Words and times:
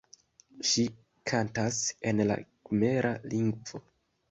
Ŝi 0.69 0.85
kantas 1.33 1.83
en 2.13 2.23
la 2.33 2.39
kmera 2.41 3.15
lingvo. 3.31 3.87